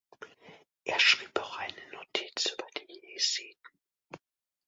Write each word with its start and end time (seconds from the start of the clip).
Er 0.83 0.99
schrieb 0.99 1.39
auch 1.39 1.57
eine 1.57 1.91
Notiz 1.95 2.51
über 2.55 2.65
die 2.75 2.99
Jesiden. 3.13 3.61